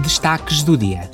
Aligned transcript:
Destaques 0.00 0.62
do 0.62 0.76
dia. 0.76 1.08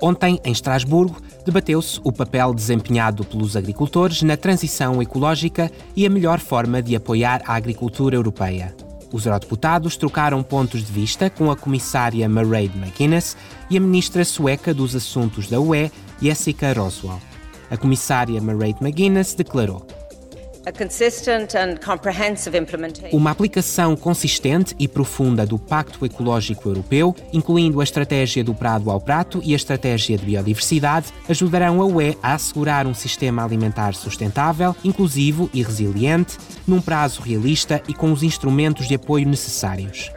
Ontem, 0.00 0.38
em 0.44 0.50
Estrasburgo, 0.50 1.22
debateu-se 1.46 2.00
o 2.02 2.12
papel 2.12 2.52
desempenhado 2.52 3.24
pelos 3.24 3.56
agricultores 3.56 4.22
na 4.22 4.36
transição 4.36 5.00
ecológica 5.00 5.70
e 5.94 6.04
a 6.04 6.10
melhor 6.10 6.40
forma 6.40 6.82
de 6.82 6.96
apoiar 6.96 7.40
a 7.46 7.54
agricultura 7.54 8.16
europeia. 8.16 8.74
Os 9.12 9.26
eurodeputados 9.26 9.96
trocaram 9.96 10.42
pontos 10.42 10.84
de 10.84 10.92
vista 10.92 11.30
com 11.30 11.50
a 11.50 11.56
comissária 11.56 12.28
Mairead 12.28 12.76
McGuinness 12.76 13.36
e 13.70 13.76
a 13.76 13.80
ministra 13.80 14.24
sueca 14.24 14.74
dos 14.74 14.96
Assuntos 14.96 15.48
da 15.48 15.60
UE, 15.60 15.90
Jessica 16.20 16.72
Roswell. 16.72 17.20
A 17.70 17.76
comissária 17.76 18.40
Mairead 18.40 18.78
McGuinness 18.82 19.34
declarou: 19.34 19.86
uma 23.12 23.30
aplicação 23.30 23.96
consistente 23.96 24.74
e 24.78 24.86
profunda 24.86 25.44
do 25.44 25.58
Pacto 25.58 26.04
Ecológico 26.06 26.68
Europeu, 26.68 27.14
incluindo 27.32 27.80
a 27.80 27.84
estratégia 27.84 28.44
do 28.44 28.54
Prado 28.54 28.90
ao 28.90 29.00
Prato 29.00 29.40
e 29.44 29.52
a 29.52 29.56
estratégia 29.56 30.16
de 30.16 30.24
biodiversidade, 30.24 31.12
ajudarão 31.28 31.80
a 31.80 31.84
UE 31.84 32.16
a 32.22 32.34
assegurar 32.34 32.86
um 32.86 32.94
sistema 32.94 33.44
alimentar 33.44 33.94
sustentável, 33.94 34.74
inclusivo 34.84 35.50
e 35.52 35.62
resiliente, 35.62 36.38
num 36.66 36.80
prazo 36.80 37.22
realista 37.22 37.82
e 37.88 37.94
com 37.94 38.12
os 38.12 38.22
instrumentos 38.22 38.86
de 38.86 38.94
apoio 38.94 39.26
necessários. 39.26 40.10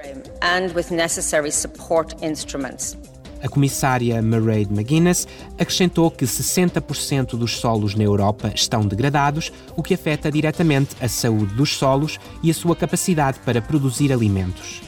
A 3.45 3.47
comissária 3.47 4.19
Mairead 4.23 4.73
McGuinness 4.73 5.27
acrescentou 5.59 6.09
que 6.09 6.25
60% 6.25 7.37
dos 7.37 7.57
solos 7.57 7.93
na 7.93 8.03
Europa 8.03 8.51
estão 8.55 8.81
degradados, 8.81 9.51
o 9.75 9.83
que 9.83 9.93
afeta 9.93 10.31
diretamente 10.31 10.95
a 10.99 11.07
saúde 11.07 11.53
dos 11.53 11.77
solos 11.77 12.19
e 12.41 12.49
a 12.49 12.53
sua 12.55 12.75
capacidade 12.75 13.37
para 13.45 13.61
produzir 13.61 14.11
alimentos. 14.11 14.81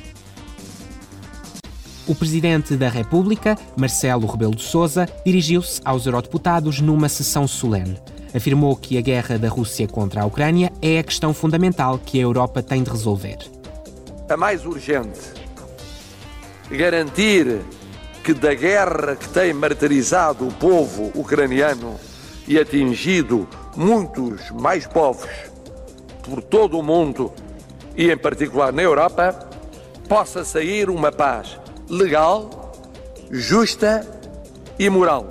O 2.08 2.16
presidente 2.16 2.76
da 2.76 2.90
República, 2.90 3.56
Marcelo 3.78 4.26
Rebelo 4.26 4.56
de 4.56 4.64
Sousa, 4.64 5.08
dirigiu-se 5.24 5.80
aos 5.86 6.08
eurodeputados 6.08 6.82
numa 6.82 7.10
sessão 7.10 7.48
solene. 7.48 7.96
Afirmou 8.34 8.76
que 8.76 8.98
a 8.98 9.02
guerra 9.02 9.38
da 9.38 9.50
Rússia 9.50 9.88
contra 9.88 10.24
a 10.24 10.26
Ucrânia 10.26 10.74
é 10.82 10.98
a 10.98 11.04
questão 11.04 11.32
fundamental 11.32 12.00
que 12.04 12.18
a 12.18 12.24
Europa 12.24 12.64
tem 12.64 12.82
de 12.82 12.90
resolver. 12.90 13.38
A 14.28 14.36
mais 14.36 14.66
urgente 14.66 15.20
garantir 16.72 17.62
que 18.28 18.34
da 18.34 18.54
guerra 18.54 19.16
que 19.16 19.30
tem 19.30 19.54
martirizado 19.54 20.46
o 20.46 20.52
povo 20.52 21.14
ucraniano 21.16 21.98
e 22.46 22.60
atingido 22.60 23.48
muitos 23.74 24.52
mais 24.52 24.86
povos 24.86 25.30
por 26.24 26.44
todo 26.44 26.78
o 26.78 26.84
mundo 26.84 27.32
e 27.96 28.12
em 28.12 28.18
particular 28.18 28.74
na 28.74 28.82
Europa, 28.82 29.48
possa 30.10 30.44
sair 30.44 30.90
uma 30.90 31.10
paz 31.10 31.58
legal, 31.90 32.74
justa 33.32 34.06
e 34.78 34.90
moral, 34.90 35.30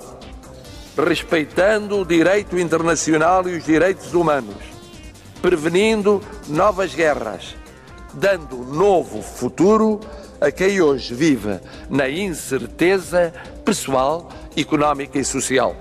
respeitando 0.97 1.99
o 1.99 2.05
direito 2.05 2.57
internacional 2.57 3.47
e 3.47 3.57
os 3.57 3.63
direitos 3.63 4.15
humanos, 4.15 4.57
prevenindo 5.39 6.19
novas 6.47 6.95
guerras, 6.95 7.55
dando 8.13 8.57
novo 8.57 9.21
futuro 9.21 9.99
a 10.39 10.51
quem 10.51 10.81
hoje 10.81 11.13
vive 11.13 11.59
na 11.89 12.09
incerteza 12.09 13.33
pessoal, 13.65 14.29
económica 14.55 15.19
e 15.19 15.25
social. 15.25 15.75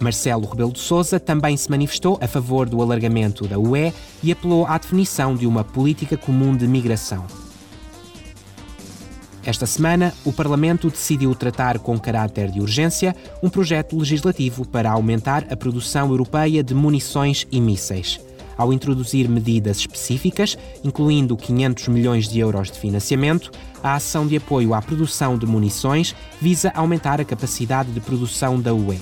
Marcelo 0.00 0.46
Rebelo 0.46 0.72
de 0.72 0.78
Sousa 0.78 1.20
também 1.20 1.56
se 1.56 1.70
manifestou 1.70 2.18
a 2.22 2.26
favor 2.26 2.68
do 2.68 2.80
alargamento 2.80 3.46
da 3.46 3.58
UE 3.58 3.92
e 4.22 4.32
apelou 4.32 4.64
à 4.66 4.78
definição 4.78 5.34
de 5.34 5.46
uma 5.46 5.62
política 5.62 6.16
comum 6.16 6.56
de 6.56 6.66
migração. 6.66 7.26
Esta 9.44 9.66
semana, 9.66 10.14
o 10.24 10.32
Parlamento 10.32 10.90
decidiu 10.90 11.34
tratar 11.34 11.78
com 11.78 11.98
caráter 11.98 12.50
de 12.50 12.60
urgência 12.60 13.16
um 13.42 13.50
projeto 13.50 13.96
legislativo 13.98 14.66
para 14.66 14.90
aumentar 14.90 15.46
a 15.50 15.56
produção 15.56 16.10
europeia 16.10 16.62
de 16.62 16.74
munições 16.74 17.46
e 17.50 17.60
mísseis 17.60 18.20
ao 18.60 18.74
introduzir 18.74 19.26
medidas 19.26 19.78
específicas, 19.78 20.58
incluindo 20.84 21.34
500 21.34 21.88
milhões 21.88 22.28
de 22.28 22.40
euros 22.40 22.70
de 22.70 22.78
financiamento, 22.78 23.50
a 23.82 23.94
ação 23.94 24.26
de 24.26 24.36
apoio 24.36 24.74
à 24.74 24.82
produção 24.82 25.38
de 25.38 25.46
munições 25.46 26.14
visa 26.38 26.70
aumentar 26.74 27.22
a 27.22 27.24
capacidade 27.24 27.90
de 27.90 28.00
produção 28.00 28.60
da 28.60 28.74
UE. 28.74 28.98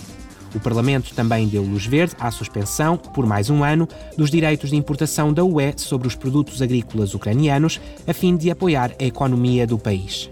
O 0.55 0.61
Parlamento 0.61 1.13
também 1.13 1.49
deu 1.49 1.65
luz 1.65 1.85
verde 1.85 2.15
à 2.21 2.31
suspensão, 2.31 2.97
por 2.97 3.27
mais 3.27 3.51
um 3.51 3.65
ano, 3.65 3.89
dos 4.17 4.31
direitos 4.31 4.71
de 4.71 4.77
importação 4.77 5.33
da 5.33 5.43
UE 5.43 5.75
sobre 5.77 6.07
os 6.07 6.15
produtos 6.15 6.63
agrícolas 6.63 7.13
ucranianos, 7.13 7.81
a 8.07 8.15
fim 8.15 8.37
de 8.37 8.53
apoiar 8.53 8.93
a 9.01 9.05
economia 9.05 9.67
do 9.67 9.77
país. 9.77 10.31